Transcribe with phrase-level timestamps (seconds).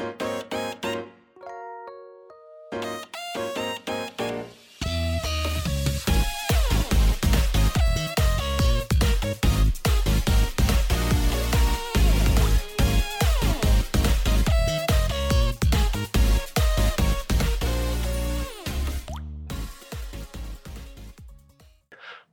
[0.00, 0.29] ん?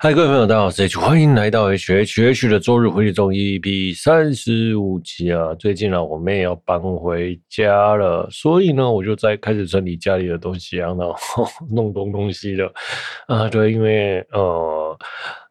[0.07, 5.53] 嗨，各位朋友，大家好，我是 H，欢迎来到 H H H 的周日回忆中 EP 三十五集啊！
[5.55, 11.13] 最近呢，我们也要搬回家了，所以呢，我就在开始整理家里的东西，然后
[11.69, 12.71] 弄东东西的
[13.27, 14.97] 啊，对，因为呃。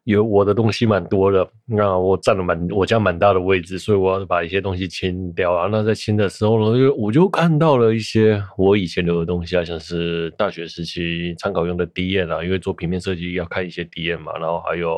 [0.07, 5.69] 有我的东西蛮多的，那我占了蛮我家蛮大的位置，所以我要把一些东西清掉啊。
[5.69, 14.97] 那在清的时候呢，就我就看到了一些我以前留的东西啊，像是大学时期参考用的 D N 啊，因为做平面设计要看一些 D N 嘛，然后还有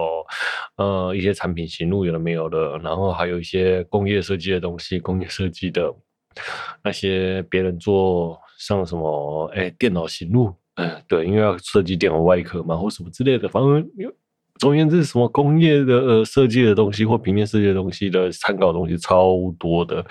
[0.77, 5.91] 呃一些产品型路有的没有的，然后还有一些工业设计的东西，工业设计的
[6.85, 13.89] 那些别人做像什么哎电脑型录，嗯对，因为要设计电脑外壳嘛或什么之类的，反正
[14.59, 20.05] 总而言之，什么工业的呃设计的东西或平面设计的东西的参考东西超多的，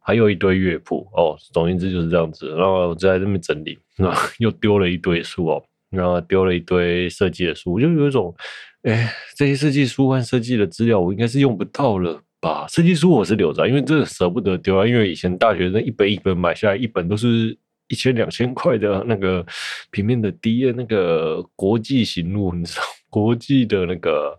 [0.00, 1.36] 还有一堆乐谱哦。
[1.52, 8.34] 总而言之就是这样子，然后我就在这边整理，然后 又丢了一堆书哦，然后丢了一堆设计的书，我就有一种，
[8.82, 12.66] 哎，这些设计书和设计的资料我应该是用不到了吧？
[12.68, 17.56] 设计书我是留着，因为真的舍不得丢啊，因为以前大学生一本一本买下来，一本都是
[17.88, 19.44] 一千两千块的那个
[19.90, 22.82] 平面的 D N 那个国际型录，你知道。
[23.14, 24.36] 国际的那个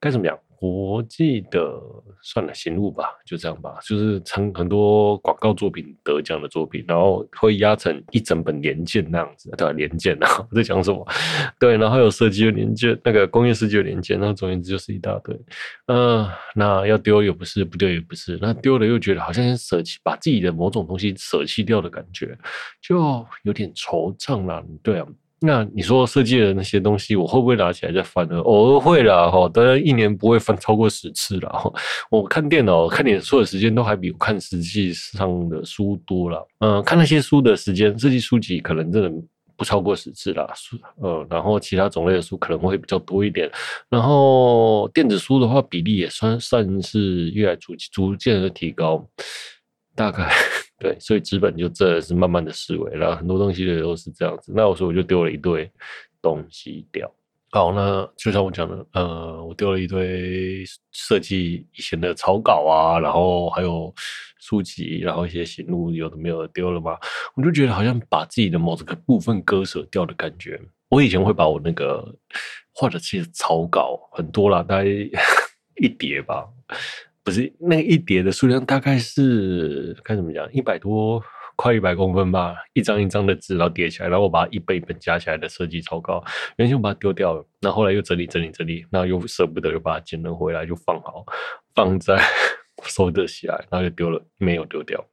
[0.00, 0.36] 该怎么讲？
[0.58, 1.78] 国际的
[2.22, 3.78] 算了，行路吧，就这样吧。
[3.84, 9.72] 就是成很多广告作品得奖的作品，然后会压成一整本连件那样子，对吧？
[9.72, 11.06] 连件啊， 我在讲什么？
[11.60, 15.38] 对，然后有设计的连件，那个工业设计的连件，然后总而言之就是一大堆。
[15.88, 22.36] 嗯、那要丢也不是，不丢也不是，那丢了又觉得好像舍弃，把自己的某种东西舍弃掉的感觉，
[22.80, 24.64] 就有点惆怅了。
[24.82, 25.06] 对啊。
[25.40, 28.38] 那你说设计的那些东西，我会不会拿起来再翻呢？
[28.38, 31.62] 偶尔会啦，哈，当然一年不会翻超过十次啦。
[32.10, 36.48] 我看电脑看脸书的时间都还比我看实际上的书多了。
[36.60, 39.12] 嗯，看那些书的时间，设计书籍可能真的
[39.58, 40.50] 不超过十次啦。
[40.54, 43.50] 书，呃，然后其他种类的书可能会比较多一点。
[43.90, 49.06] 然后电子书的话，比例也算算是越来逐逐渐的提高，
[49.96, 50.30] 大概。
[50.78, 54.52] 对，所以纸本就真的是慢慢的思维，然后很多东西也都是这样子。
[54.54, 55.68] 那我说我就丢了一堆
[56.20, 57.10] 东西掉。
[57.50, 60.62] 好，那就像我讲的，呃，我丢了一堆
[60.92, 63.90] 设计以前的草稿啊，然后还有
[64.38, 66.98] 书籍，然后一些行录有的没有的丢了嘛。
[67.34, 70.60] 我就觉得好像把自己的某个部分割舍掉的感觉。
[70.90, 72.06] 我以前会把我那个
[72.74, 74.84] 画的这些草稿很多啦，大概
[75.80, 76.46] 一叠吧。
[77.26, 81.20] 不是那一叠的数量大概是该怎么讲，一百多，
[81.56, 86.24] 快一百公分吧，一张一张的纸，然后叠起来，然后我把它一本一本加起来的设计草稿，
[86.56, 91.26] 原先我把它丢掉了，那后来又整理整理整理，那又舍不得，又把它捡了回来，就放好，
[91.74, 92.16] 放在
[92.84, 95.04] 收得起来，然后就丢了，没有丢掉。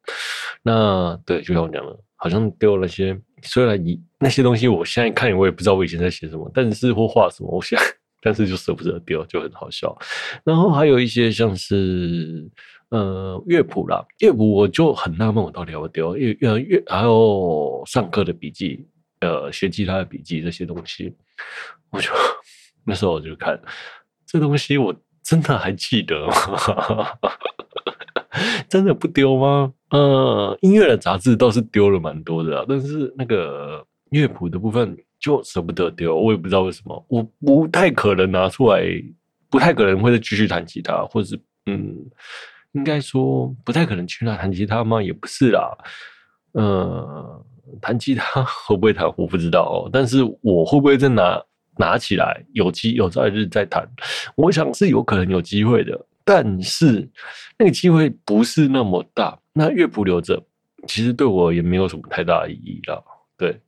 [0.62, 7.84] 那对，就像我讲的，好像丢了些，虽然你那些东西我现在看我也不知道我以前在写什么，但是或画什么，我现在。
[8.23, 9.95] 但是就舍不得丢，就很好笑。
[10.45, 12.50] 然后还有一些像是
[12.89, 16.16] 呃乐谱啦，乐谱我就很纳闷，我到底要不要丢？
[16.16, 18.88] 乐呃乐还有上课的笔记，
[19.19, 21.13] 呃学吉他的笔记这些东西，
[21.91, 22.09] 我就
[22.85, 23.59] 那时候我就看
[24.25, 26.33] 这东西，我真的还记得吗？
[28.69, 29.73] 真的不丢吗？
[29.89, 34.97] 呃，音乐的杂志倒是丢了蛮多的，但是那个乐谱的部分。
[35.23, 38.84] 就舍不得丢，我也不知道为什么，我不太可能拿出来，
[39.50, 41.95] 不太可能会再继续弹吉他，或者是嗯，
[42.73, 45.01] 应该说不太可能去那弹吉他吗？
[45.01, 45.78] 也不是啦，
[46.51, 47.45] 呃，
[47.81, 51.41] 弹吉他 会不会弹我不知道哦，但是我会不会再拿
[51.78, 53.88] 拿起来，有机有朝一日再弹，
[54.35, 57.09] 我想是有可能有机会的，但是
[57.57, 59.39] 那个机会不是那么大。
[59.53, 60.44] 那乐谱留着，
[60.85, 63.01] 其实对我也没有什么太大的意义啦。
[63.44, 63.60] 对，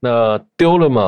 [0.00, 1.02] 那丢了嘛，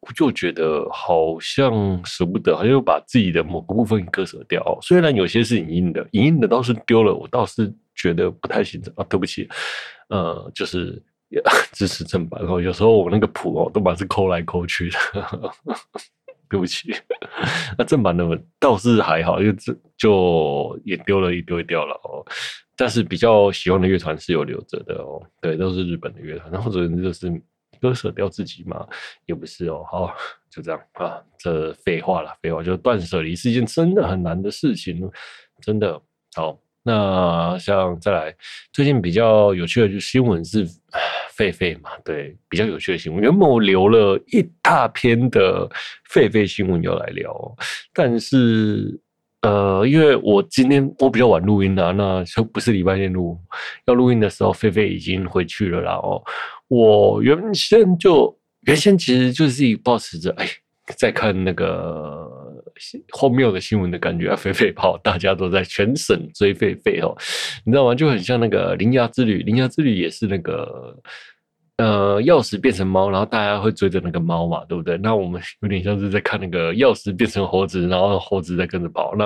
[0.00, 4.78] 我就觉得好像舍不得，好像又把自己的某个部分割舍掉。
[4.82, 9.02] 虽然有些是影印的，影印的倒是丢了，我倒是觉得不太行啊。
[9.08, 9.48] 对不起，
[10.10, 11.02] 呃，就是
[11.72, 12.42] 支持正版。
[12.42, 14.98] 然后有时候我那个谱哦，都把是抠来抠去的，
[16.50, 16.94] 对不起。
[17.78, 18.22] 那正版的
[18.58, 22.22] 倒是还好，因为这就也丢了一丢掉了哦。
[22.80, 26.50] 但是比较喜欢的乐团是有留着的哦，对，都是日本的乐团。
[26.50, 27.30] 然后或者就是
[27.78, 28.88] 割舍掉自己嘛，
[29.26, 29.84] 也不是哦。
[29.90, 30.16] 好，
[30.50, 32.62] 就这样啊，这废话了，废话。
[32.62, 35.10] 就断舍离是一件真的很难的事情，
[35.60, 36.00] 真的。
[36.34, 38.34] 好，那像再来，
[38.72, 40.66] 最近比较有趣的就新闻是
[41.36, 43.22] 狒狒嘛，对，比较有趣的新闻。
[43.22, 45.68] 原本我留了一大篇的
[46.10, 47.54] 狒狒新闻要来聊，
[47.92, 48.98] 但是
[49.42, 53.38] 呃，因为我今天我比较晚录音啊，那就不是礼拜天录，
[53.86, 55.94] 要录音的时候菲菲已经回去了啦。
[55.94, 56.22] 哦，
[56.68, 60.46] 我原先就原先其实就是抱持着哎。
[60.96, 62.28] 在看那个
[63.12, 67.16] 荒谬的新闻的感觉啊，狒狒跑，大家都在全省追菲菲哦，
[67.64, 67.94] 你知道吗？
[67.94, 70.98] 就很像那个《铃芽之旅》，《铃芽之旅》也是那个
[71.80, 74.98] 呃，钥匙变成猫，然后大家会追着那个猫嘛，对不对？
[74.98, 79.24] 那我们有点像是在看那个钥匙变成猴子，然后猴子在跟着跑，那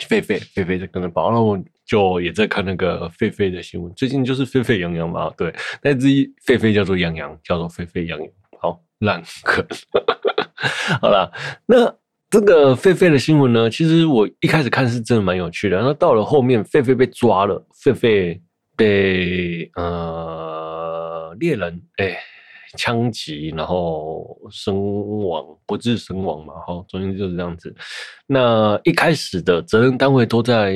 [0.00, 3.92] 狒狒狒狒在跟着跑，那我就也在看那个狒狒的新闻。
[3.94, 5.52] 最近就是沸沸扬扬嘛，对，
[5.82, 6.06] 那只
[6.46, 8.28] 狒狒叫做洋洋，叫做沸沸扬扬，
[8.60, 9.66] 好烂梗。
[11.02, 11.32] 好了，
[11.66, 11.92] 那
[12.30, 13.70] 这个狒狒的新闻呢？
[13.70, 15.76] 其实我一开始看是真的蛮有趣的。
[15.76, 18.38] 然后到了后面，狒狒被抓了，狒狒
[18.76, 22.16] 被呃猎人哎
[22.76, 24.74] 枪击，然后身
[25.24, 26.54] 亡，不治身亡嘛。
[26.66, 27.74] 好，总之就是这样子。
[28.26, 30.74] 那一开始的责任单位都在。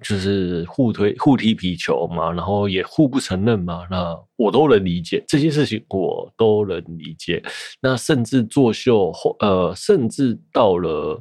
[0.00, 7.42] 就是互推互踢皮球嘛，然后也互不承认嘛，那我都能理解这些事情，我都能理解。
[7.80, 11.20] 那甚至作秀后，呃，甚至到了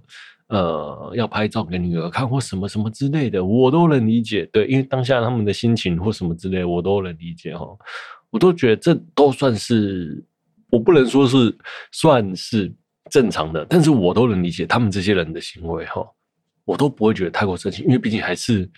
[0.50, 4.45] 呃要拍照给女儿看或什么什么之类的，我都能理解。
[4.54, 7.65] 对，因为当下他们的心情或什么之类，我都能理解哈。
[8.29, 10.24] 我都觉得这都算是，
[10.69, 11.57] 我不能说是
[11.91, 12.74] 算是
[13.09, 16.06] 正常的，但是我都能理解他们这些人的行为哈。
[16.65, 18.69] 我都不会觉得太过生气，因为毕竟还是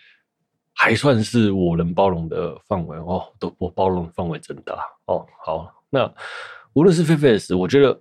[0.75, 4.75] 还算是我能包容的范围哦，都我包容范围真大
[5.07, 5.25] 哦。
[5.44, 6.13] 好，那
[6.74, 8.00] 无论是菲菲的事，我觉得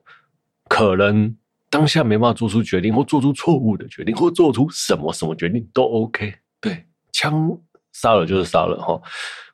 [0.69, 1.35] 可能
[1.71, 6.35] 当下没办法做出决定，或做出错误的决定，或做出什么什么决定都 OK。
[6.61, 7.59] 对，枪
[7.93, 9.01] 杀了就是杀了哈，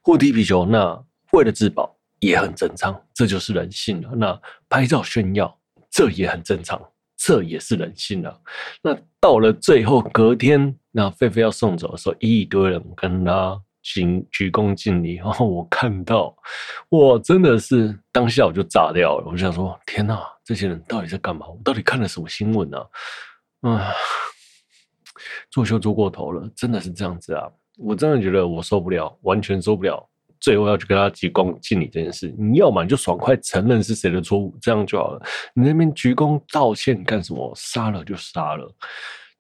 [0.03, 1.01] 或踢皮球，那
[1.35, 4.11] 为了自保也很正常，这就是人性了。
[4.15, 5.59] 那拍照炫耀，
[5.91, 6.81] 这也很正常。
[7.17, 8.39] 这也是人性啊！
[8.83, 15.15] 那到了最后隔天，那菲菲要送走的时候，一堆人跟他行鞠躬尽礼。
[15.15, 16.37] 然后我看到，
[16.91, 19.25] 我真的是当下我就炸掉了。
[19.27, 21.47] 我就想说：天哪，这些人到底在干嘛？
[21.47, 22.79] 我到底看了什么新闻呢？
[23.63, 23.95] 啊，
[25.51, 27.49] 作秀做过头了，真的是这样子啊！
[27.79, 30.07] 我真的觉得我受不了，完全受不了。
[30.45, 35.27] 最后要去跟他鞠躬敬礼这件事，你要嘛你就爽快承认是谁的错误，这样就好了。
[35.55, 37.51] 你那边鞠躬道歉干什么？
[37.57, 38.71] 杀了就杀了，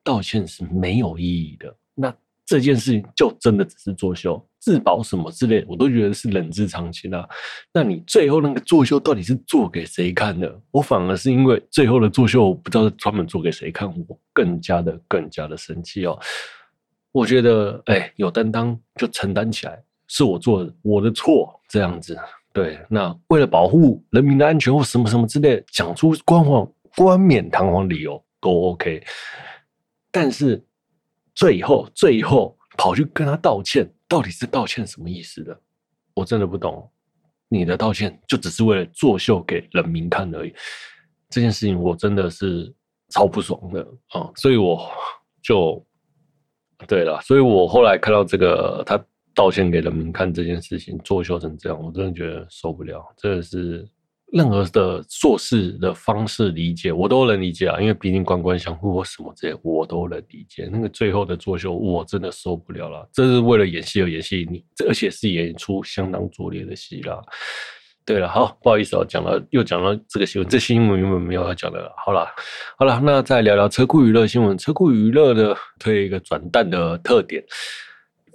[0.03, 1.77] 道歉是没有意义的。
[1.95, 2.11] 那
[2.47, 7.29] 这件事情就真的只是作秀、自保什么之类，我都觉得是人之常情啊。
[7.71, 10.59] 那你最后那个作秀到底是做给谁看的？
[10.71, 16.19] 我反而是因为最后的作秀，我不知道是专门做给谁看，我更加的更加的生气哦。
[17.13, 19.83] 我觉得，哎、有担当就承担起来。
[20.15, 22.17] 是我做的，我的错，这样子。
[22.53, 29.05] 对，那为了保护人民的安全或什么什么之类，讲出官方冠冕堂皇理由都 OK。
[30.13, 30.65] 但是
[31.35, 35.61] 最后最后跑去跟他道歉，到底是道歉什么意思的？
[36.15, 36.89] 我真的不懂。
[37.49, 40.55] 你的道歉就只是为了作秀给人民看而已。
[41.29, 42.73] 这件事情我真的是
[43.09, 44.89] 超不爽的啊、所以我
[45.43, 45.85] 就
[46.87, 49.05] 对了，所以我后来看到这个他。
[49.35, 53.05] 道歉给人民看这件事情，作秀成这样，我真的觉得受不了。
[53.17, 53.87] 这是
[54.33, 57.81] 任何的做事的方式理解，我都能理解啊。
[57.81, 60.69] 因为毕竟官官相护或什么这些，我都能理解。
[60.73, 63.09] 那个最后的作秀，我真的受不了了。
[63.13, 67.21] 这是为了演戏而演戏，你而且是演出相当拙劣的戏啦。
[68.07, 71.93] 对了，好，不好意思哦，讲了又讲了这个新闻，这新闻原本没有要讲的了。
[71.97, 72.27] 好了，
[72.77, 74.59] 好了，那再聊聊车库娱乐新闻。
[74.59, 77.43] 车库娱乐的推一个转蛋的特点。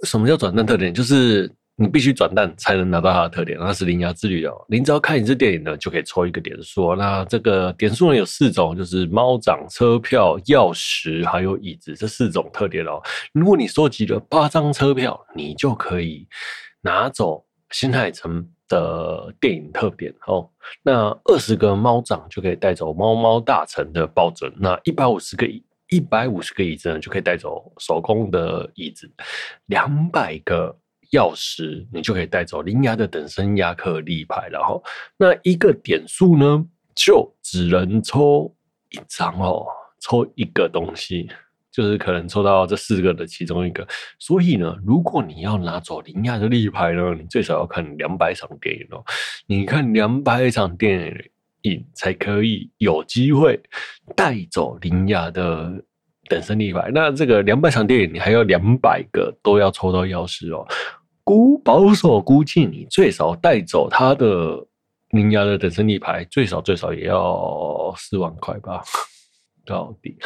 [0.04, 0.92] 什么叫转蛋特点？
[0.92, 4.52] 就是你必须转蛋才能拿到它的特点，那是铃芽之旅哦。
[4.68, 6.94] 您只要看一次电影呢，就可以抽一个点数。
[6.94, 13.00] 那这个点数呢有四种，就是猫掌、车票、钥匙还有椅子这四种特点哦。
[13.32, 16.26] 如果你收集了八张车票，你就可以
[16.82, 20.48] 拿走新海诚的电影特点哦。
[20.82, 24.52] 那二十个猫掌就可以带走猫猫大臣的抱枕。
[24.58, 25.64] 那一百五十个椅。
[25.90, 29.06] 一百五十个椅子呢，就可以带走手工的椅子；
[29.66, 30.76] 两百个
[31.10, 34.48] 钥匙，你就可以带走铃芽的等身亚克力牌。
[34.52, 34.82] 然后，
[35.16, 38.54] 那一个点数呢，就只能抽
[38.90, 39.66] 一张哦，
[40.00, 41.28] 抽一个东西，
[41.72, 43.84] 就是可能抽到这四个的其中一个。
[44.20, 49.02] 所以呢，如果你要拿走铃芽的立牌呢，你最少要看两百场电影哦。
[49.46, 51.30] 你看两百场电影。
[51.94, 53.60] 才可以有机会
[54.16, 55.70] 带走铃芽的
[56.28, 56.90] 等身立牌。
[56.94, 60.66] 那这个两百场电影，你还有两百个都要抽到钥匙哦。
[61.24, 64.66] 估保守估计，你最少带走他的
[65.10, 68.82] 铃芽的等身立牌，最少最少也要四万块吧？
[69.66, 70.16] 到底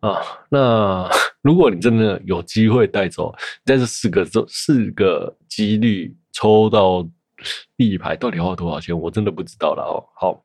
[0.00, 0.16] 啊？
[0.50, 1.08] 那
[1.42, 3.34] 如果你真的有机会带走，
[3.64, 7.06] 在这四个这四个几率抽到
[7.76, 8.98] 立牌，到底花多少钱？
[8.98, 10.04] 我真的不知道了哦。
[10.14, 10.44] 好。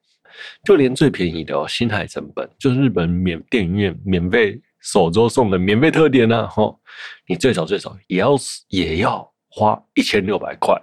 [0.64, 6.80] 就连最便宜的哦，星海成本就是日本免电影院免费首周送的免费特典呢，吼，
[7.28, 8.36] 你最少最少也要
[8.70, 10.80] 也要花一千六百块，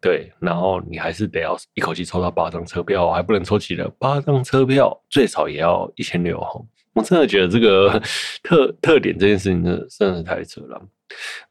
[0.00, 6.40] 对，然后你还是得要一口气抽到八张车票，还不能抽齐了，八张车票最少也要一千六，
[6.94, 8.00] 我真的觉得这个
[8.42, 10.80] 特特点这件事情真的真的是太扯了。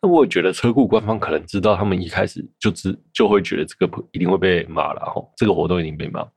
[0.01, 6.27] 那我觉得车库官方可能知道，他们一开始就知就会觉得这个一定会被骂了，哈，这个活动一定被骂。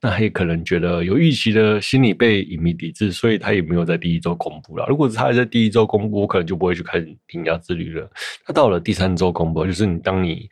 [0.00, 4.86] 那他也可能觉得有预期的心理被隐秘抵制，所以他也没有在第一周公布了。
[4.88, 8.10] 如果是他还在第一周公布，我可能就不会去看《铃芽之旅》了。
[8.44, 10.48] 他到了第三周公布，就是你当你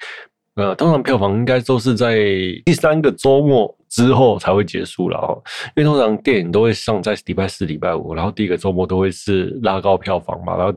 [0.57, 2.17] 呃，通常票房应该都是在
[2.65, 5.43] 第三个周末之后才会结束了哦，
[5.75, 10.73] 因为通常电影都会上在礼拜四、礼拜五，然后第一个周末都会是拉高票房嘛，然后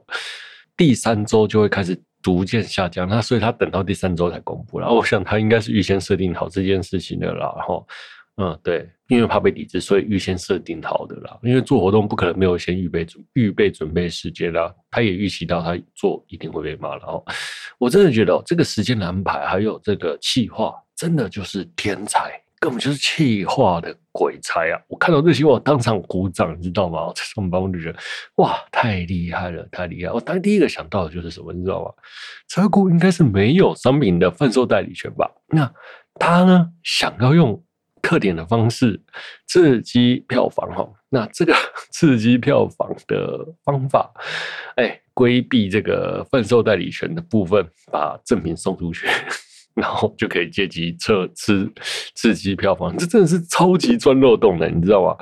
[0.76, 3.08] 第三周就会开始逐渐下降。
[3.08, 4.92] 那所以他等到第三周才公布了。
[4.92, 7.88] 我想他应该是预先设定好这件事情的了，然后。
[8.40, 11.40] 嗯，对，因为怕被抵制，所以预先设定好的啦。
[11.42, 14.72] 因为做活动不可能没有先预备准预备准备时间啦。
[14.92, 17.24] 他也预期到他做一定会被骂了哦。
[17.80, 24.80] 我真的觉得这个时间的安排还有这个企划，真的就是天才，根本就是企划的鬼才啊！
[24.88, 27.12] 我看到这些我当场鼓掌，你知道吗？
[27.16, 27.98] 在上班我就觉得
[28.36, 30.12] 哇，太厉害了，太厉害！
[30.12, 31.92] 我当第一个想到的就是什么，你知道吗？
[32.48, 35.28] 车库应该是没有商品的贩售代理权吧？
[35.48, 35.74] 那
[36.20, 37.60] 他呢，想要用。
[38.08, 38.98] 特点的方式
[39.48, 41.54] 刺激票房哈，那这个
[41.92, 44.10] 刺激票房的方法，
[44.78, 49.08] 哎，规避这个贩售代理权的部分，把赠品送出去，
[49.76, 51.70] 然后就可以借机测吃
[52.16, 55.18] 刺激票房，这真的是超级钻漏洞的，你知道吗？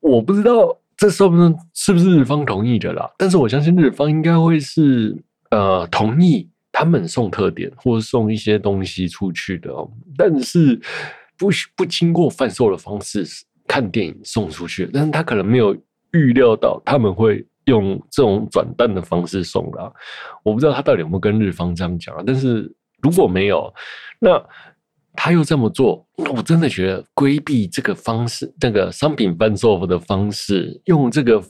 [0.00, 5.16] 我不知道这说不定是不是日方同意的啦，但是我相信日方应该会是
[5.52, 9.88] 呃同意他们送特点或送一些东西出去的哦，
[10.18, 10.80] 但是。
[11.40, 13.26] 不不经过贩售的方式
[13.66, 15.74] 看电影送出去，但是他可能没有
[16.12, 19.90] 预料到他们会用这种转蛋的方式送啦。
[20.44, 22.22] 我不知道他到底有没有跟日方这样讲啊？
[22.26, 22.70] 但是
[23.02, 23.72] 如果没有，
[24.18, 24.40] 那
[25.14, 31.42] 他又这么做，那我真的觉得规避这个方式，那个商品贩售的方式，用这个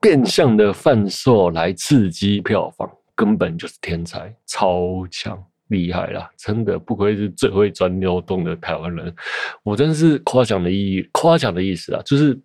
[0.00, 5.42] 变相的贩售来刺激票房，根本就是天才，超强。
[5.68, 9.14] 厉害啦，真的不愧是最会钻漏洞的台湾人，
[9.62, 12.38] 我真是夸奖的意义，夸奖的意思啊，就是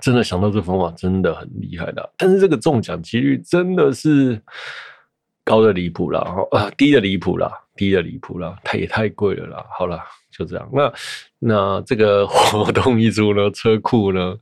[0.00, 4.38] 真的想到这方法真的很厉害的，但是这个中奖几率真的是
[5.42, 9.64] 高的离谱了，啊，低的离谱了，低的离谱了，它也太贵了啦。
[9.78, 9.98] 好了，
[10.30, 10.92] 就这样，那
[11.38, 14.36] 那这个活动一出呢， 车库呢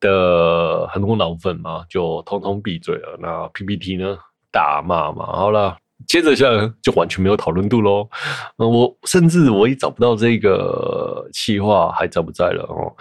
[0.00, 3.16] 的很多脑粉嘛，就通通闭嘴了。
[3.20, 4.18] 那 PPT 呢，
[4.50, 5.76] 大骂嘛，好了。
[6.06, 8.08] 接着下来就完全没有讨论度喽，
[8.56, 12.94] 嗯，我甚至我也找不到这个企划还在不在了哦，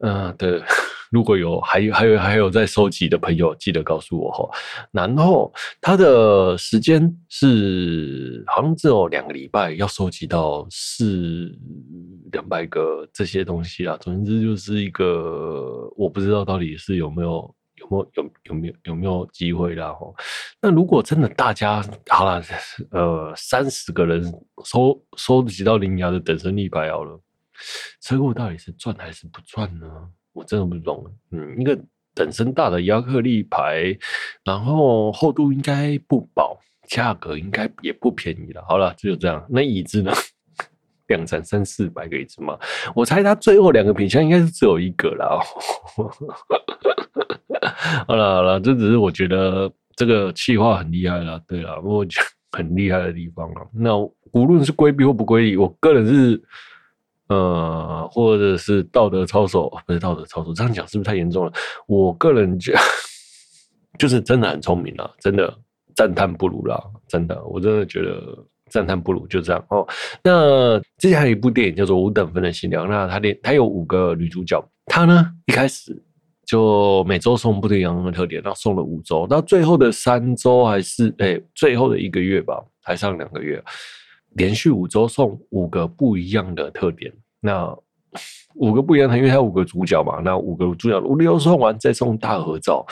[0.00, 0.60] 嗯，对，
[1.10, 4.50] 如果有还有还有还有在收集的朋友，记得告诉我哈。
[4.90, 11.50] 然后他的时间是好像只有两个礼拜，要收集到四
[12.32, 13.96] 两百个这些东西啦。
[14.00, 17.54] 总之就是一个我不知道到底是有没有。
[17.90, 19.92] 有有有没有有没有机会啦？
[19.92, 20.14] 吼，
[20.60, 22.42] 那如果真的大家好了，
[22.90, 24.22] 呃，三十个人
[24.64, 27.20] 收收集到铃芽的等身立牌好了，
[28.00, 29.86] 车库到底是赚还是不赚呢？
[30.32, 31.04] 我真的不懂。
[31.30, 31.78] 嗯，一个
[32.14, 33.96] 等身大的亚克力牌，
[34.44, 38.64] 然后厚度应该不薄，价格应该也不便宜了。
[38.68, 39.46] 好了，就这样。
[39.48, 40.12] 那椅子呢？
[41.08, 42.58] 两三三四百个椅子嘛，
[42.94, 45.38] 我猜他最后两个品相应该是只有一个啦。
[48.08, 51.40] 好了好了，这只是我觉得这个气话很厉害了。
[51.46, 52.26] 对了，我觉得
[52.58, 53.66] 很厉害的地方了。
[53.72, 53.96] 那
[54.32, 56.42] 无论是规避或不规避，我个人是
[57.28, 61.52] 呃，或者是道德操守，不是道德操守，这样讲是不是太严重了？
[61.86, 62.78] 我个人觉得
[63.98, 65.52] 就是真的很聪明了，真的
[65.94, 68.20] 赞叹不如啦，真的，我真的觉得。
[68.70, 69.86] 赞叹不如就这样哦。
[70.24, 76.02] 那之前还有一部电影叫做《五等分的新娘》，那它连它有五个女主角，她呢一开始
[76.54, 83.60] 就每周送不一样的特点，然后送了五周，到最后的三周还是诶、最后的一个月吧，还上两个月，
[84.36, 87.12] 连续五周送五个不一样的特点。
[87.40, 87.76] 那
[88.54, 92.86] 五个不一样的，因为它有五个主角嘛，那五个主角五六送完再送大合照。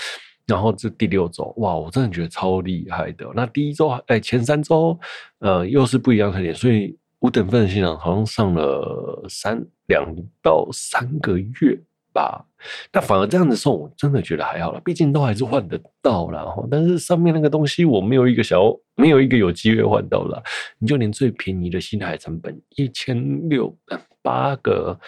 [0.44, 3.24] 然后这第六周，哇，我真的觉得超厉害的。
[3.32, 4.98] 那第一周，哎，前三周，
[5.38, 10.04] 呃，又是不一样的特点，所以五等份的新郎好像上了三两
[10.42, 11.80] 到三个月
[12.12, 12.44] 吧。
[12.92, 16.46] 那反而这样子送，我真的觉得还好了，毕竟都还是换得到了。
[16.70, 20.42] 但是上面那个东西，我没有一个小，没有一个有机会换到了。
[20.78, 23.76] 你就连最便宜的新海成本一千六
[24.22, 24.98] 八个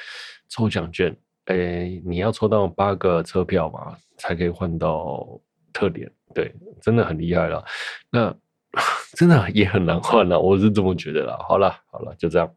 [0.48, 1.16] 抽奖券。
[1.44, 5.26] 哎，你要抽到八个车票嘛，才可以换到
[5.72, 6.10] 特点。
[6.34, 7.64] 对，真的很厉害了。
[8.10, 8.34] 那
[9.14, 11.38] 真的也很难换了，我是这么觉得啦。
[11.46, 12.50] 好了，好了，就这样。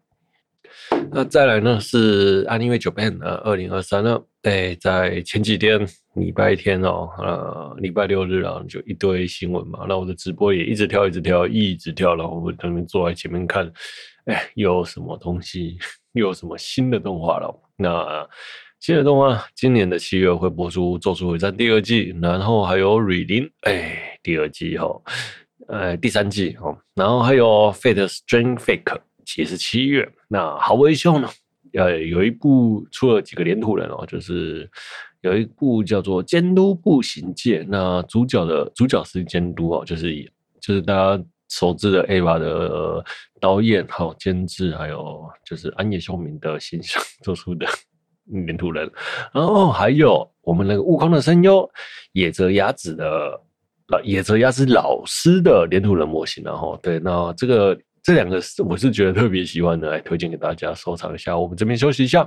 [1.12, 5.80] 那再来呢是 Anime Japan 呃，二零二三呢，哎，在前几天
[6.16, 9.86] 礼拜天哦，呃，礼拜六日啊，就一堆新闻嘛。
[9.88, 13.72] 那我的直播也一直跳，一直跳，一直跳，然后我在那边坐在前面看，
[14.26, 15.78] 哎，又有什么东西，
[16.14, 17.54] 又 有什么新的动画了？
[17.78, 18.28] 那。
[18.80, 24.88] 新的动画，今年的七月会播出《咒术回战》第二季，然后还有《瑞林》哎，第二季哈，
[25.68, 28.84] 呃，第三季哈，然后还有《Fate Stay Fake》
[29.38, 30.08] 也是七月。
[30.28, 31.30] 那好威秀呢？
[31.74, 34.70] 呃，有一部出了几个连土人哦，就是
[35.22, 40.14] 有一部叫做《监督步行界》，那主角的主角是监督哦，就是
[40.62, 43.04] 就是大家熟知的 Eva 的
[43.40, 47.68] 导演还有监制，还有就是安野秀明的形象 做出的。
[48.30, 48.92] 黏土人，
[49.34, 51.66] 然后还有我们那个悟空的声优
[52.12, 53.42] 野泽雅子的
[54.04, 57.74] 野泽雅子老师的黏土人模型，然后对，那这个
[58.08, 61.38] 这两个是我是觉得特别喜欢的，来推荐给大家收藏一下。
[61.38, 62.24] 我们这边休息一下。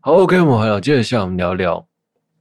[0.00, 1.86] 好，OK，我们回来接着下我们聊聊，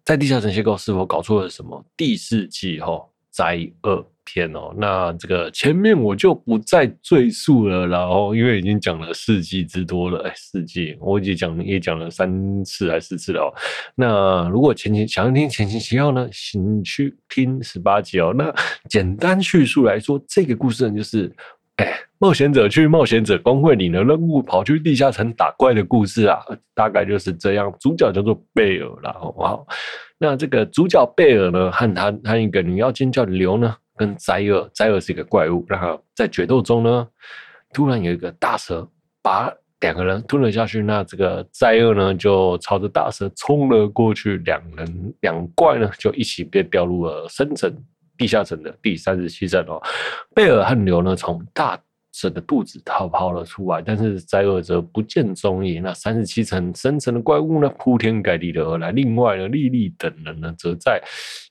[0.05, 1.83] 在地下城邂逅是否搞错了什么？
[1.97, 13.49] 第四季哈灾厄篇哦，那这个前面我就不再赘述了，然后因为已经讲了四季之多了，哎，四季我已经讲也讲了三次还是四次了哦。
[13.95, 18.31] 那如果前期想要听前情提要呢，请去听十八集哦。
[18.37, 18.53] 那
[18.87, 21.33] 简单叙述来说，这个故事呢就是。
[21.77, 26.39] 哎，冒险者去冒险者工会领了任务，跑去地下城打怪的故事啊，
[26.73, 27.73] 大概就是这样。
[27.79, 29.67] 主角叫做贝尔啦，好不好？
[30.17, 37.07] 那这个主角贝尔呢，和他和一个女妖精叫刘呢，跟灾厄，灾厄是一个怪物，然后在决斗中呢，
[37.73, 38.87] 突然有一个大蛇
[39.21, 39.51] 把
[39.81, 47.71] 两个人吞了下去，那这个灾厄呢就朝着大蛇冲了过去，两人两怪呢就一起被掉入了深层。
[48.17, 49.77] 地下城的第三十七层哦，
[50.33, 51.77] 贝尔和刘呢从大
[52.15, 55.83] 蛇的肚子逃跑了出来，但是灾厄者不见踪影。
[55.83, 58.91] 那三十七层深层的怪物呢铺天盖地的而来。
[58.91, 61.03] 另外呢，莉莉等人呢则在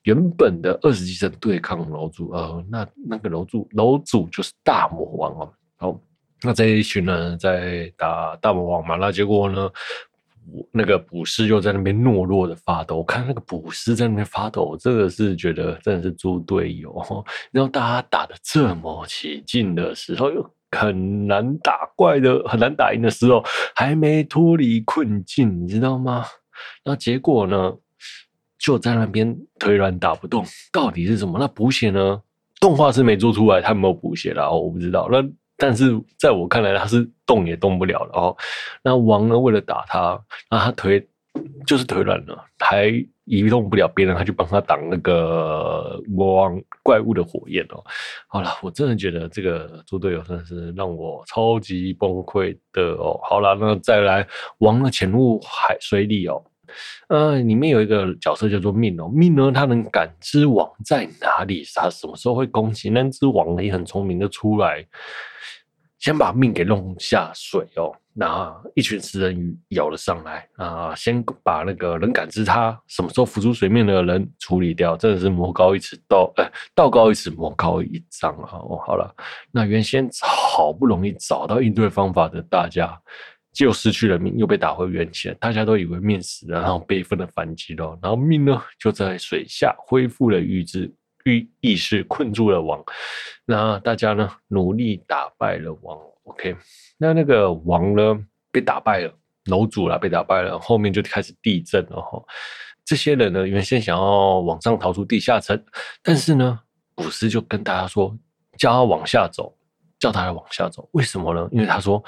[0.04, 5.52] 原本的二十七层对抗楼主，呃，那那个楼主楼主就是大魔王哦。
[5.76, 6.00] 好，
[6.42, 9.70] 那这一群人在打大魔王嘛，那结果呢？
[10.72, 16.94] 那个捕师又在那边懦弱的发抖，我看那个捕师在那边发抖，这个是觉得真的是猪队友。
[17.52, 23.42] 然后大家打得这么起劲的时候，又很难打怪的，很难打赢的时候，
[23.74, 26.24] 还没脱离困境，你知道吗？
[26.84, 27.72] 那结果呢，
[28.58, 31.38] 就在那边腿软打不动，到底是什么？
[31.38, 32.22] 那补血呢？
[32.60, 35.08] 动画是没做出来，他没有补血了，我不知道。
[35.10, 35.22] 那
[35.56, 38.36] 但是在我看来，他是动也动不了了哦。
[38.82, 39.38] 那王呢？
[39.38, 41.06] 为了打他，那他腿
[41.66, 42.92] 就是腿软了，还
[43.24, 47.82] 移动不了别人，他就帮他挡那个魔王怪物的火焰哦。
[48.26, 53.18] 好了，我真的觉得这个猪队友真的是让我超级崩溃的哦。
[53.22, 54.26] 好了，那再来，
[54.58, 56.42] 王呢潜入海水里哦。
[57.08, 64.84] 呃，里面有一个角色叫做命哦，命呢，他能感知网在哪里，他什么时候会攻击，那只网也很聪明的出来，
[66.04, 78.50] 先把命给弄下水哦，那一群食人鱼咬了上来啊，先把那个能感知他什么时候浮出水面的人处理掉，真的是魔高一尺道，呃，道高一尺魔高一丈啊！
[78.52, 79.10] 哦，好了，
[79.50, 83.00] 那原先好不容易找到应对方法的大家。
[83.54, 85.32] 就失去了命，又被打回原形。
[85.38, 87.96] 大家都以为面死了，然后悲愤的反击了。
[88.02, 90.92] 然后命呢，就在水下恢复了意志、
[91.24, 92.82] 意意识，困住了王。
[93.44, 95.98] 那大家呢，努力打败了王。
[96.24, 96.56] OK，
[96.98, 98.18] 那那个王呢，
[98.50, 99.12] 被打败了，
[99.46, 100.58] 楼主啦被打败了。
[100.58, 102.22] 后面就开始地震了哈。
[102.84, 105.62] 这些人呢，原先想要往上逃出地下城，
[106.02, 106.60] 但是呢，
[106.94, 108.16] 古斯就跟大家说，
[108.58, 109.56] 叫他往下走，
[109.98, 110.88] 叫他往下走。
[110.92, 111.48] 为什么呢？
[111.52, 112.02] 因为他说。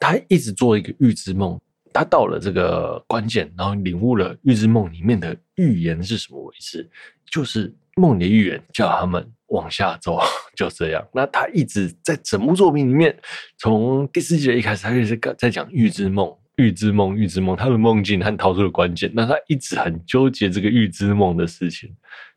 [0.00, 1.60] 他一直做一个预知梦，
[1.92, 6.88] 他到了这个关键，然后领悟了预知梦里面的预言是什么回事，
[7.28, 10.18] 就是梦里的预言叫他们往下走，
[10.56, 11.06] 就这样。
[11.12, 13.14] 那他一直在整部作品里面，
[13.58, 16.34] 从第四季的一开始，他就是在讲预知梦。
[16.56, 19.08] 预知梦，预知梦，他的梦境和逃出的关键。
[19.14, 21.88] 那他一直很纠结这个预知梦的事情，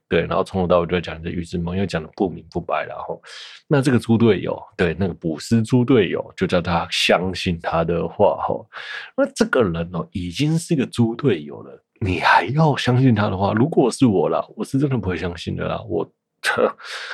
[0.08, 0.22] 对。
[0.28, 2.86] 然后从头到尾就在讲这预知梦，又讲的不明不白。
[2.88, 3.20] 然后，
[3.68, 8.38] 那这个猪队友，对，那个捕食猪队友，就叫他相信他的话。
[8.48, 8.54] 哈，
[9.18, 13.54] 那这个人哦，已经是一个猪队友了，你还要相信他的话？
[13.54, 15.82] 如果是我啦，我是真的不会相信的啦。
[15.88, 16.12] 我。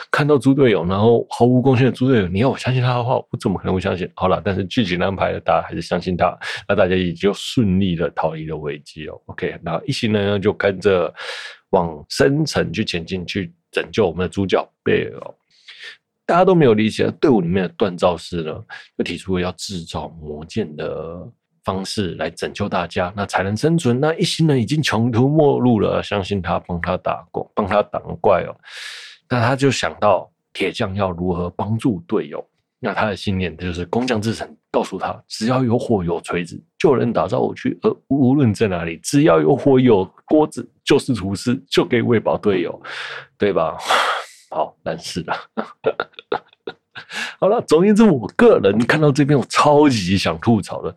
[0.09, 4.09] 看到猪队友，然后毫无贡献的猪队友，你要我相信他的话，我怎么可能会相信？
[4.15, 9.21] 好了，但是剧情安排的，大家还是相信他，那大家也就顺利的逃离了危机哦。
[9.25, 11.13] OK，那一行人呢就跟着
[11.71, 15.21] 往深层去前进，去拯救我们的主角贝尔。
[16.25, 18.63] 大家都没有理解，队伍里面的锻造师呢，
[18.97, 21.29] 就提出了要制造魔剑的
[21.67, 23.99] 方式来拯救大家，那才能生存。
[23.99, 28.55] 那一行人已经穷途末路了，相信他，帮他打工，帮他挡怪哦。
[29.27, 32.41] 那他就想到铁匠要如何帮助队友。
[32.79, 37.77] 那他的信念就是工匠之神告诉他，只要有火有锤子，就能打造武器。
[37.81, 42.81] 而无论在哪里，只要有火有锅子，就是厨师，就可以喂饱队友，
[43.37, 43.75] 对吧？
[44.49, 45.35] 好，但是啊，
[47.41, 50.95] 好了，总而言之，我个人看到这边，我超级想吐槽的，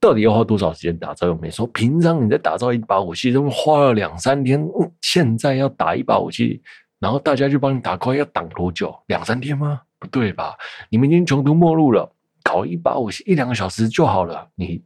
[0.00, 1.26] 到底要花多少时间打造？
[1.26, 4.66] 又没说，平常你在打造一把武器，都花了两三天，
[5.00, 6.62] 现在要打一把武器。
[6.98, 8.94] 然后大家就帮你打怪，要挡多久？
[9.06, 9.80] 两三天吗？
[9.98, 10.54] 不对吧？
[10.90, 12.10] 你们已经穷途末路了，
[12.42, 14.82] 搞一把武器一两个小时就好了，你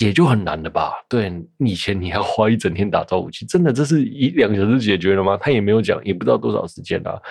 [0.00, 0.94] 也就很难了吧？
[1.08, 5.36] 对，以前你要花一整天打造武器，真的这是一两个小时解决了吗？
[5.36, 7.22] 他也没有讲，也不知道多少时间了。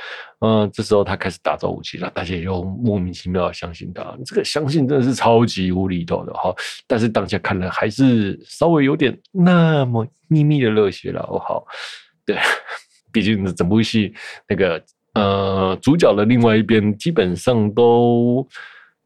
[0.42, 4.16] 嗯，这时候他开始打造武器了，大家也就莫名其妙相信他。
[4.24, 6.54] 这个相信真的是超级无厘头的哈。
[6.86, 11.22] 但是当下看了还是稍微有点那么秘密的热血了。
[11.24, 11.66] 哦，好，
[12.26, 12.38] 对。
[13.12, 14.14] 毕竟整部戏
[14.48, 14.80] 那个
[15.16, 18.48] 呃主角的另外一边基本上都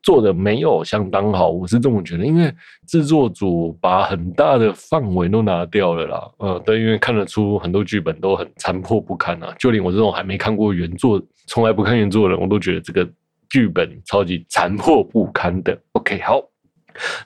[0.04, 2.26] 做的没有相当好，我是这么觉得。
[2.26, 2.54] 因为
[2.86, 9.56] 制作组把很大的范围都拿掉了啦，呃，对，因为看得出很多剧本都很残破不堪啊。
[9.58, 13.10] 就连我这种还没看过原作、从来不看原作的人，我都觉得这个
[13.50, 15.76] 剧本超级残破不堪的。
[15.94, 16.42] OK，好，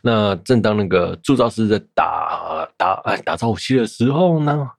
[0.02, 4.70] 那正当那个铸造师在打打哎打造武器的时候呢，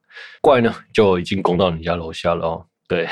[0.41, 3.07] 怪呢就已经攻到你家楼下了哦，对，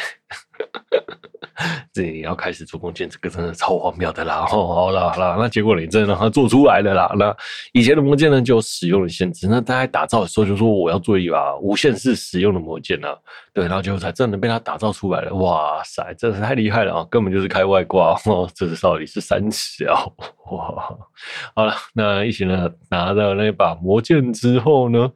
[1.92, 4.46] 这里要开始做弓箭，这个真的超荒谬的啦！
[4.54, 7.12] 哦，好了好了，那结果你真的让他做出来了啦。
[7.18, 7.36] 那
[7.74, 13.08] 以前的魔剑呢就使用了限制，那他在打造的时候就说我要做一把无限制使用的魔剑呢，
[13.54, 15.34] 对，然后就才真的被他打造出来了。
[15.34, 17.08] 哇塞，真是太厉害了啊！
[17.10, 20.06] 根本就是开外挂哦，这是到底是三尺啊！
[20.52, 20.96] 哇，
[21.56, 25.12] 好了，那一行人拿到那把魔剑之后呢，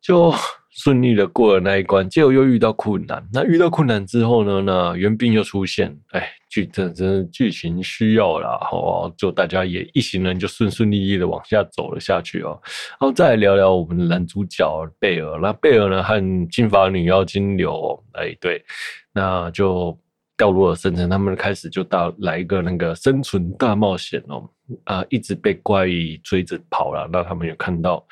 [0.00, 0.32] 就。
[0.78, 3.20] 顺利的过了那一关，结果又遇到困难。
[3.32, 4.62] 那遇到困难之后呢？
[4.62, 12.56] 那援兵又出现，哎，剧真真剧情需要啦，哦，就大家也一行人就顺顺利利的往下走了下去哦。
[12.90, 14.64] 然后再聊聊我们的男主角
[15.00, 15.40] 贝尔。
[15.40, 18.64] 那贝尔呢和金发女妖金流，哎，对，
[19.12, 19.98] 那就
[20.36, 21.10] 掉入了深层。
[21.10, 24.48] 他们开始就到来一个那个生存大冒险哦，
[24.84, 27.08] 啊，一直被怪异追着跑了。
[27.12, 28.06] 那他们有看到。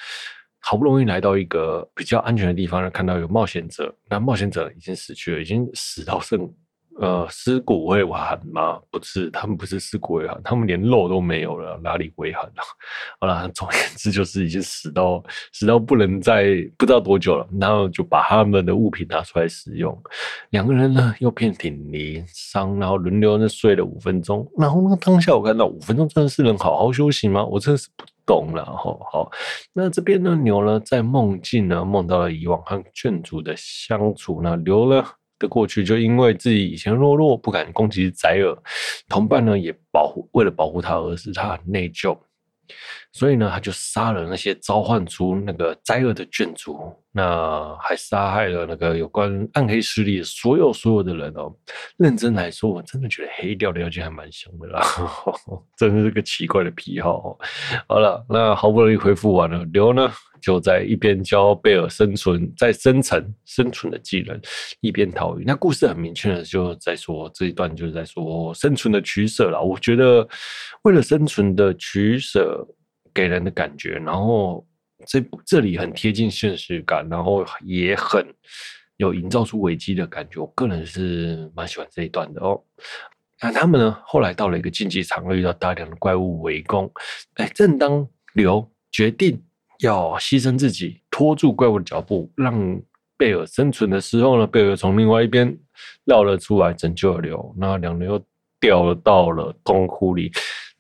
[0.69, 6.53] 好不容易来到一个比较安全的地方，看到有冒险者，那冒险者已经死去了，已经死到剩
[6.99, 8.81] 呃尸骨未寒吗？
[8.91, 12.63] 不是，他们不是尸骨未寒，他们连肉都没有了，哪里未寒了？
[13.21, 16.45] 好了，总而言之就是已经死到死到不能再
[16.77, 19.97] 不知道多久了，然后就把他们的物品拿出来使用。
[20.51, 24.47] 两个人呢又遍体鳞伤，然后轮流的睡了五分钟。
[24.57, 27.45] 然后呢，当下我看到五分钟真的是能好好休息吗？
[27.45, 28.05] 我真的是不。
[28.27, 29.31] 懂了，好，好，
[29.73, 35.07] 那这边呢，牛呢在梦境呢梦到了以往和眷属的相处，那牛呢
[35.39, 38.57] 的过去就因为自己以前懦弱不敢攻击宰尔，
[39.09, 42.19] 同伴呢也保护为了保护他而使他很内疚。
[43.17, 51.51] 所以呢，他就杀了那些召唤出那个灾厄的眷族，那还杀害了那个有关暗黑势力所有所有的人哦。
[51.97, 54.83] 认真来说，我真的觉得黑掉的妖精还蛮凶的啦，
[55.79, 57.39] 真是个奇怪的癖好。
[57.89, 64.39] 好了，那好不容易恢复完了，刘呢就在一边教贝尔生存在深层生存的技能，
[64.83, 65.45] 一边逃离。
[65.47, 69.59] 那故事很明确的就在说这一段就是在说生存的取舍啦。
[69.59, 70.29] 我觉得
[70.83, 72.63] 为了生存的取舍。
[73.17, 74.63] 给人的感觉，然后
[75.07, 78.27] 这这里很贴近现实感，然后也很
[78.99, 80.39] 有营造出危机的感觉。
[80.39, 82.63] 我个人是蛮喜欢这一段的哦。
[83.41, 86.91] 那他们呢，后来到了一个竞技场，遇到大量的怪物围攻。
[87.37, 89.43] 哎，正当刘决定
[89.79, 92.79] 要牺牲自己，拖住怪物的脚步，让
[93.17, 95.57] 贝尔生存的时候呢，贝尔从另外一边
[96.05, 97.55] 绕了出来拯救了刘。
[97.59, 98.23] 那两人又
[98.61, 100.31] 掉到了洞窟里。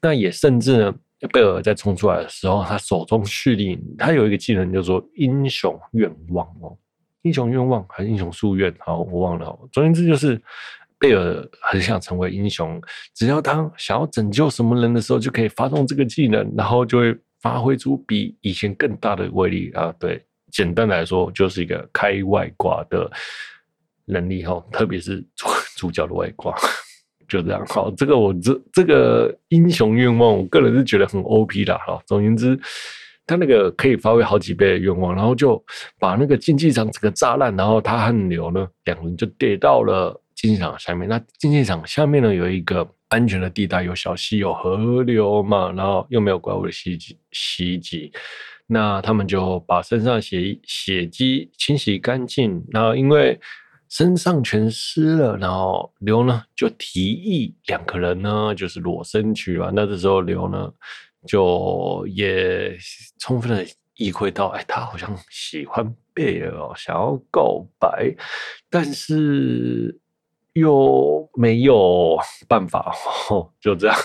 [0.01, 0.95] 那也甚至呢，
[1.33, 6.77] 贝尔在冲出来的时候，他手中蓄力，他有一个技能叫做英雄愿望哦，
[7.23, 8.75] 英雄愿望还是英雄夙愿？
[8.79, 9.59] 好，我忘了。
[9.73, 10.41] 总言之，就是
[10.99, 12.81] 贝尔很想成为英雄，
[13.15, 19.95] 只要他想要拯救什么人的时候，就可以发动这个技能，然后就会发挥出比以前更大的威力啊！
[19.99, 23.11] 对，简单来说，就是一个开外挂的
[24.05, 26.55] 能力哈，特别是主 主角的外挂。
[27.29, 32.01] 就这样，好，这个我这这个英雄愿望，我个人是觉得很 OP 的，哈。
[32.07, 32.59] 总言之，
[33.27, 35.63] 他那个可以发挥好几倍的愿望，然后就
[35.99, 41.09] 把那个竞技场整个炸烂，然后他和牛呢两人就跌到了竞技场下面。
[41.09, 48.13] 那竞技场下面呢有一个安全的地带，有小溪，有河流嘛，然后又没有怪物的袭击袭击，
[48.67, 53.39] 那他们就把身上血血迹清洗干净，然后因为。
[53.97, 59.71] 身上全湿了，然后刘呢就提议两个人呢就是裸身去吧。
[59.75, 60.71] 那这时候刘呢
[61.27, 62.77] 就也
[63.19, 68.15] 充分的意会到，哎，他好像喜欢贝尔哦，想要告白，
[68.69, 69.99] 但是
[70.53, 72.95] 又没有办法
[73.31, 73.97] 哦， 就这样。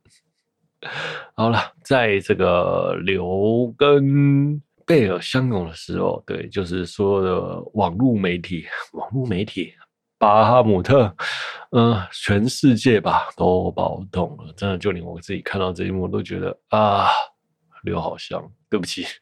[1.36, 4.62] 好了，在这个刘跟。
[4.86, 9.74] 贝尔相拥的时候，对，就是所有的网络媒体、网络媒体，
[10.16, 11.12] 巴哈姆特，
[11.72, 17.08] 嗯、全世界吧都暴动了，真的，就连我自己看到这一幕都觉得啊，
[17.82, 19.04] 刘好香，对不起。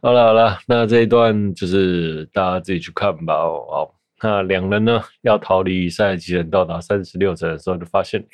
[0.00, 3.34] 好了好了，那这一段就是大家自己去看吧。
[3.34, 8.26] 哦，那两人呢要逃离赛尔吉人，到达三十六层的时候，就发现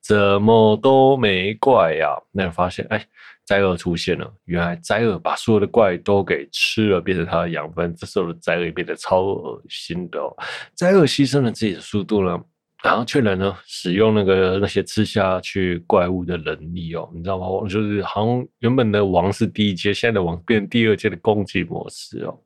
[0.00, 2.18] 怎么都没怪呀、啊。
[2.32, 3.06] 那发现哎。
[3.50, 7.92] 灾厄出现了，原来灾厄把所有的怪都给吃了，变成它的养分。
[7.96, 10.32] 这时候的灾厄也变得超恶心的哦。
[10.72, 12.40] 灾厄牺牲了自己的速度呢，
[12.80, 17.68] 然后却能呢使用那个那些吃下去怪物的能力哦，你知道吗？
[17.68, 22.38] 就是好像原本的王是第一阶，现在的王变第二阶的攻击模式哦。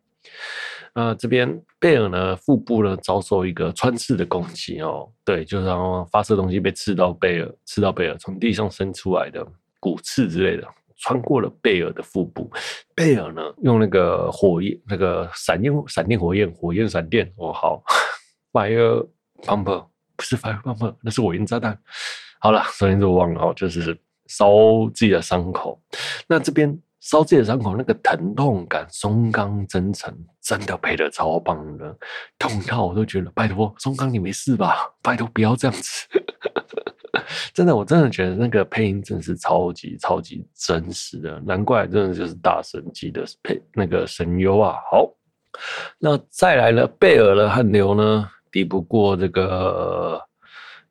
[0.95, 9.47] 那这边贝尔呢腹部呢遭受一个穿刺的攻击哦，对，就是然后发射东西被刺到贝尔，刺到贝尔从地上伸出来的
[9.79, 10.67] 骨刺之类的。
[10.99, 12.51] 穿过了贝尔的腹部，
[12.95, 17.83] 贝尔呢用那个火焰，那个闪电闪电火焰，火焰闪电哦，好，
[18.53, 19.07] fire
[19.43, 21.79] pump 不是 fire pump，那是火焰炸弹。
[22.41, 24.49] 好了，首先就忘了哦，就是烧
[24.95, 25.81] 自己的伤口。
[26.29, 31.97] 那这边烧自己的伤口，那个疼痛感，松冈真诚真的配的超棒的，
[32.39, 34.95] 痛到我都觉得，拜托松冈你没事吧？
[35.03, 36.07] 拜托不要这样子。
[37.53, 44.77] 真的，我真的觉得那个配音真是超级超级真实的，难怪真的就是大神级的配那个声优啊。
[44.91, 45.09] 好，
[45.99, 50.21] 那再来了，贝尔的和刘呢，抵不过这个，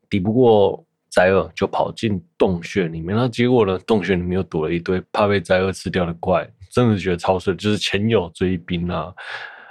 [0.09, 3.15] 抵不过灾厄，就跑进洞穴里面。
[3.15, 7.53] 那结果呢，洞穴里面又躲了一堆怕被灾厄吃掉的怪，真的觉得超帅。
[7.53, 9.13] 就是前有追兵啊，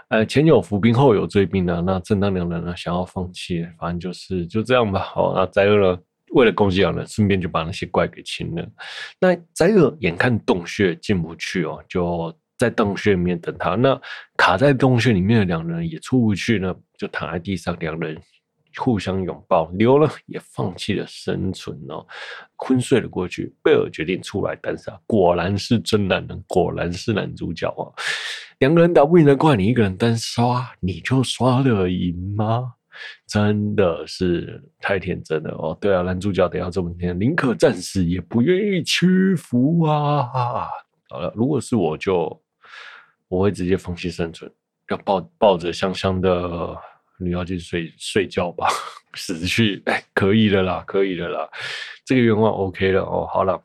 [0.08, 1.80] 呃，前有伏兵，后有追兵啊。
[1.84, 5.00] 那正当两人呢想要放弃，反正就是就这样吧。
[5.00, 5.98] 好，那灾厄呢？
[6.32, 8.66] 为了攻击两人，顺便就把那些怪给清了。
[9.20, 13.74] 那灾厄眼看洞穴进不去哦，就在洞穴里面等他。
[13.74, 14.00] 那
[14.36, 18.18] 卡在洞穴里面的两人也出不去呢，就躺在地上，两人
[18.78, 19.70] 互相拥抱。
[19.74, 22.06] 刘呢也放弃了生存哦，
[22.56, 23.54] 昏睡了过去。
[23.62, 27.92] 贝尔决定出来单杀，果然是真男人，果然是男主角啊！
[28.60, 32.74] 两个人打不赢的怪，你一个人单刷，你就刷得赢吗？
[33.26, 35.78] 真的是太天真了哦！
[35.80, 40.68] 对啊，男主角得要这么天，宁可战死也不愿意屈服啊！
[41.08, 42.42] 好了，如果是我就
[43.28, 44.50] 我会直接放弃生存，
[44.90, 46.76] 要抱抱着香香的
[47.18, 48.68] 女妖精睡睡觉吧，
[49.14, 51.48] 死去哎，可以的啦，可以的啦，
[52.04, 53.26] 这个愿望 OK 了哦。
[53.30, 53.62] 好了，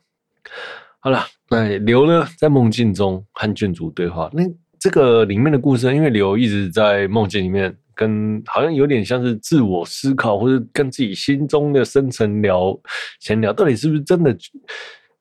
[1.00, 4.42] 好了，那刘呢，在梦境中和郡主对话，那
[4.78, 7.76] 这个里面的故事，因为刘一直在梦境里面。
[7.98, 12.78] 跟好像有点像是自我思考，或者跟自己心中的深层聊
[13.18, 14.36] 闲聊，到底是不是真的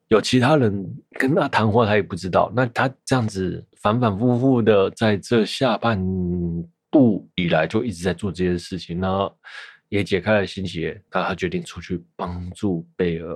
[0.10, 0.86] 有其他人
[1.18, 2.54] 跟他谈话，他也不知道。
[2.56, 6.00] 那他这样子反反复复的在这下半
[6.92, 9.28] 部以来就一直在做这件事情，那
[9.90, 13.36] 也解开了心结，那他决定出去帮助贝尔。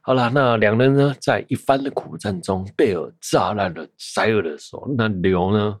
[0.00, 5.78] 好了，那两人呢，在一番的苦战中，贝尔炸烂了塞尔的手，那刘呢？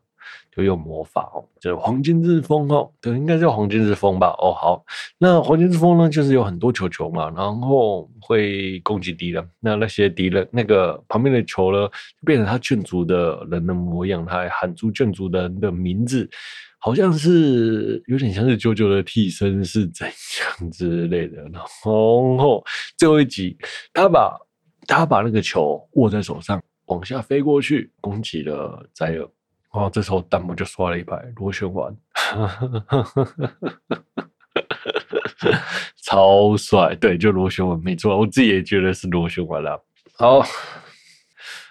[0.54, 4.34] 就用魔法哦，就是黄金之风哦，对，应该叫黄金之风吧？
[4.38, 4.84] 哦，好，
[5.18, 9.46] 那黄金之风呢，就是有很多球球嘛，然后会攻击敌人。
[9.60, 16.28] 那那些敌人，那个旁边的球呢，就变成他眷族的人的模样，他还喊出眷族的人的名字，
[16.78, 21.42] 好像是有点像是啾啾的替身是怎样之类的。
[21.52, 22.64] 然后
[22.96, 23.56] 最后一集，
[23.92, 24.38] 他把
[24.86, 29.30] 他把那个球握在手上，往下飞过去，攻击了灾厄
[29.76, 29.86] 厄。
[29.86, 31.94] 哦，这时候弹幕就刷了一排螺旋丸，
[36.02, 36.94] 超帅！
[36.96, 39.78] 对，就螺旋丸没错，我自己也觉得是螺旋丸啦。
[40.14, 40.42] 好，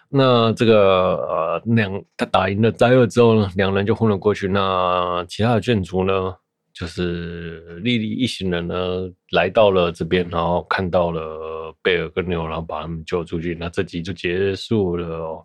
[0.08, 4.48] 那这个呃两他打赢了灾厄之后呢，两人就昏了过去。
[4.48, 6.36] 那其他的眷族呢，
[6.74, 13.58] 就是莉莉一行人呢来到了这边，然后看到了贝尔跟牛，然后把他们救出去。
[13.60, 15.44] 那这集就结束了哦。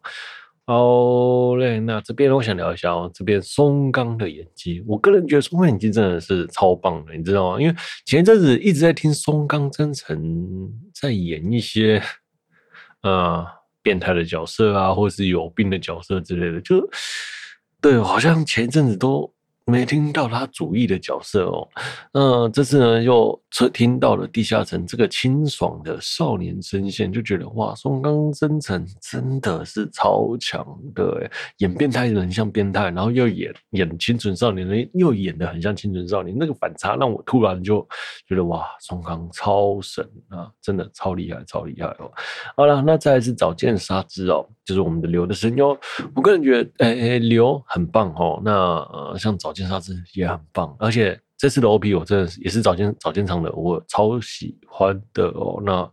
[0.72, 7.60] 好嘞，那这边我想聊一下哦，这边松冈的演技，我个人觉得松冈演技真的是超棒的，你知道吗？
[7.60, 7.74] 因为
[8.06, 12.00] 前一阵子一直在听松冈真诚在演一些
[13.02, 13.44] 呃
[13.82, 16.88] 变态的角色啊，或是有病的角色之类的，就
[17.82, 19.34] 对，好像前一阵子都。
[19.70, 21.68] 没听到他主意的角色哦，
[22.12, 23.40] 那这次呢又
[23.72, 37.86] 听到了地下城这个清爽的少年声线，就觉得哇，松冈真诚真的是超强的，演变态的很像变态，然后又演演清纯少年的又演的很像清纯少年，那个反差让我突然就
[38.26, 42.10] 觉得哇，松冈超神啊，真的超厉害，超厉害哦。
[42.56, 45.78] 好了，那再来是早见沙织哦，就是我们的流的声优，
[46.16, 48.40] 我个人觉得，哎、哎，流很棒哦。
[48.44, 49.59] 那呃，像早见。
[49.60, 55.60] 金沙织也很棒，而且这次的 OP 我真的是也是早间早间场的，我超喜欢的哦。
[55.64, 55.90] 那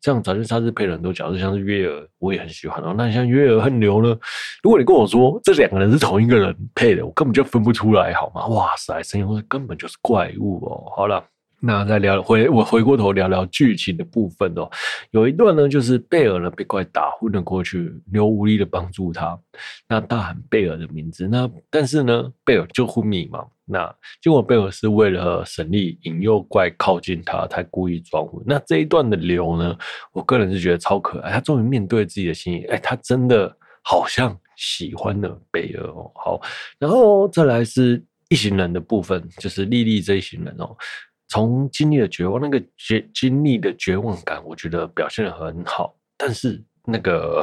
[0.00, 2.94] 这样早间沙织配了很多角色，像是月儿，我也很喜欢哦。
[2.96, 4.18] 那像月儿和牛呢？
[4.62, 8.46] 如果你跟我说这两个人是同一个人配的，我根本就分不出来，好吗？
[8.46, 10.90] 哇塞，声音根本就是怪物哦。
[10.96, 11.22] 好了。
[11.62, 14.68] 那再聊回我回过头聊聊剧情的部分哦，
[15.10, 19.38] 有一段呢，就是贝尔呢被怪打昏了过去，牛无力的帮助他，
[19.86, 28.42] 那大喊贝尔的名字，那但是呢，贝尔就昏迷嘛，那结果贝尔是为了省力引诱怪靠近他，才故意装昏。
[28.46, 29.76] 那这一段的流呢，
[30.12, 36.10] 我个人是觉得超可爱，他终于面对自己的心意，哎，他真的好像喜欢了贝尔哦。
[36.14, 36.40] 好，
[36.78, 40.74] 然后再来是一行人的部分，就是莉莉这一行人哦。
[41.30, 45.96] 从经历了绝望，那个绝经历的绝望感，我觉得表现得很好。
[46.18, 47.42] 但是那个，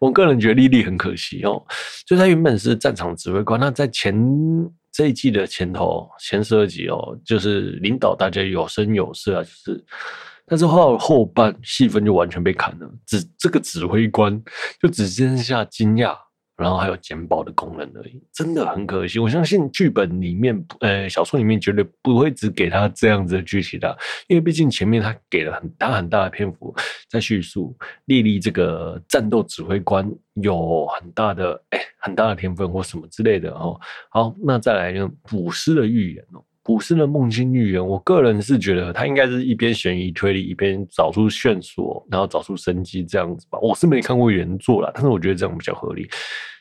[0.00, 1.64] 我个人觉得莉莉很可惜哦。
[2.04, 4.14] 就他原本是战场指挥官，那在前
[4.92, 9.84] 这一季的前头前十二集哦，就是领导大家有声有色啊，就是，
[10.44, 14.42] 但是后后半戏份就完全被砍了，只这个指挥官
[14.82, 16.16] 就只剩下惊讶。
[16.60, 19.18] 然后还有简报的功能而已，真的很可惜。
[19.18, 23.96] 我相信剧本里面，呃，小说里面绝对不会只给他这样子的剧情的，
[24.28, 26.74] 因为毕竟前面他给了很大很大的篇幅
[27.08, 33.80] 在叙述莉莉这个战斗指挥官有很大的哎很大的天分或什么之类的哦。
[34.10, 43.58] 好，那再来呢，捕师的预言哦，捕师的梦境预言，我个人是觉得他应该是一边悬疑推理，一边找出线索，然后找出生机这样子吧。
[43.60, 46.08] 我是没看过原作啦，但是我觉得这样比较合理。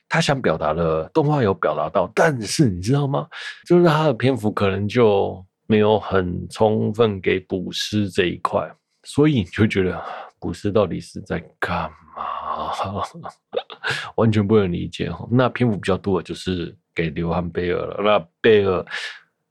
[0.07, 3.27] 他想表达的动画有表达到，但是你知道吗？
[3.67, 8.67] 就是他的篇幅可能就没有很充分给捕师这一块，
[9.03, 10.01] 所以你就觉得
[10.39, 12.71] 捕师到底是在干嘛？
[14.15, 15.27] 完全不能理解哈。
[15.29, 18.01] 那篇幅比较多的就是给流和贝尔了。
[18.01, 18.85] 那贝尔。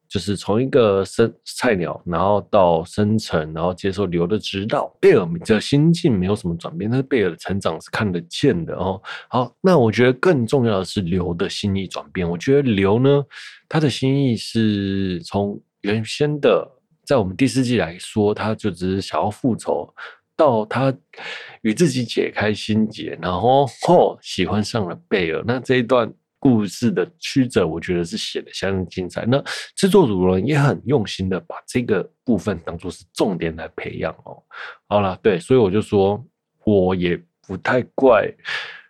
[0.09, 4.91] 就是从一个生菜鸟，然后到生成，然后接受流的指导。
[4.99, 9.01] 贝尔的心境没有什么转变，但是贝尔的成长是看得见的哦。
[9.29, 12.29] 好，那我觉得更重要的是流的心意转变。
[12.29, 13.23] 我觉得流呢，
[13.69, 16.67] 他的心意是从原先的，
[17.05, 19.93] 在我们第四季来说，他就只是想要复仇，
[20.35, 20.91] 到他
[21.61, 25.45] 与自己解开心结，然后后喜欢上了贝尔。
[25.47, 26.11] 那这一段。
[26.41, 29.27] 故事的曲折，我觉得是写的相当精彩。
[29.27, 29.43] 那
[29.75, 34.41] 制作组呢也很用心的把这个部分当做是重点来培养哦。
[34.87, 36.25] 好了，对，所以我就说，
[36.65, 38.33] 我也不太怪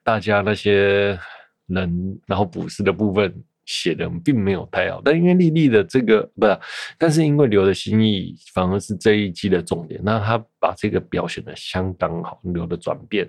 [0.05, 1.19] 大家那些
[1.67, 5.01] 人，然后捕师的部分写的并没有太好。
[5.03, 6.59] 但因为莉莉的这个不是，
[6.99, 9.99] 但是因为流的心意反而是这一季的重点。
[10.05, 13.27] 那他把这个表现的相当好，流的转变，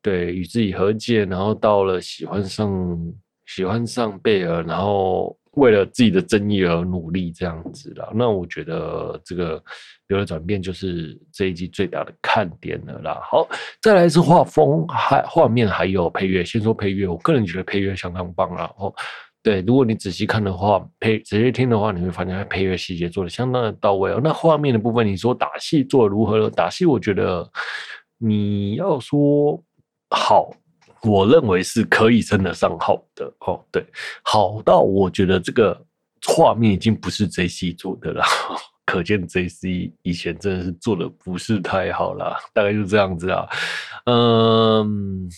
[0.00, 2.70] 对，与自己和解，然后到了喜欢上。
[3.54, 8.10] 喜欢上贝尔，然后为了自己的正义而努力，这样子啦。
[8.14, 9.62] 那我觉得这个
[10.08, 13.20] 有了转变就是这一季最大的看点了啦。
[13.22, 13.46] 好，
[13.82, 16.42] 再来是画风、还画面还有配乐。
[16.42, 18.72] 先说配乐，我个人觉得配乐相当棒啦。
[18.78, 18.90] 哦，
[19.42, 24.20] 对，如果你仔细看的话，配仔细听的话，你会发现它配乐细节做的相当的到位哦。
[24.24, 26.48] 那画面的部分，你说打戏做的如何呢？
[26.48, 27.46] 打戏，我觉得
[28.16, 29.62] 你要说
[30.08, 30.50] 好，
[31.02, 33.64] 我认为是可以称得上好的哦。
[33.70, 33.84] 对，
[34.22, 35.80] 好到我觉得这个
[36.26, 38.24] 画面已经不是 JC 做的了。
[38.84, 43.46] 可见 JC 以前真的是做的不是太好啦，大概就这样子啊。
[44.04, 45.30] 嗯，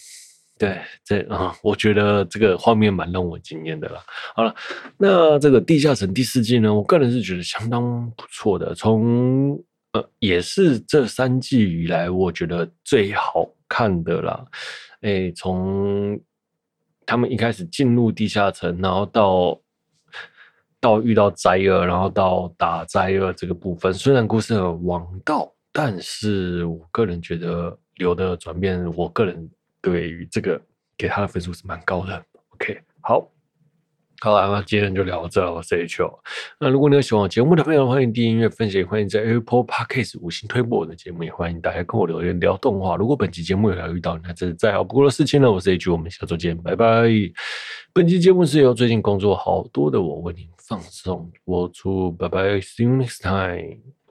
[0.59, 4.03] 对，这啊、我觉得这个画面蛮让我惊艳的啦。
[4.35, 4.55] 好了，
[4.97, 9.63] 那这个地下城第四季呢，我个人是觉得相当不错的，从
[9.93, 14.45] 呃也是这三季以来我觉得最好看的啦。
[15.01, 16.21] 诶，从
[17.05, 19.61] 他们一开始进入地下城，然后到。
[20.85, 29.51] 到遇到灾厄，然后到打灾厄这个部分，虽然故事很王道，但是我个人觉得刘的转变，我个人
[29.81, 30.61] 对于这个
[30.95, 32.23] 给他的分数是蛮高的。
[32.51, 33.27] OK，好。
[34.25, 36.19] 好了，那今天就聊到这了，我是 H O。
[36.59, 42.97] 那如果你有喜欢我节目的朋友，欢迎订阅、分享，欢迎在 Apple Podcast 五星推播我的节目，也欢迎大家跟我留言聊动画。
[42.97, 45.53] 如果本期节目有聊遇到，那真是再好不过的事情了。
[45.53, 46.87] 我是 H O，我们下周见，拜拜。
[47.93, 54.04] 本期节目是由最近工作好多的我为您放送播出，拜拜，See you next time。